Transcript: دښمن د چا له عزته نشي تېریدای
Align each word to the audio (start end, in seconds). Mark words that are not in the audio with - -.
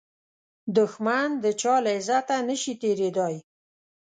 دښمن 0.77 1.29
د 1.43 1.45
چا 1.61 1.75
له 1.83 1.91
عزته 1.97 2.35
نشي 2.49 2.73
تېریدای 2.81 3.35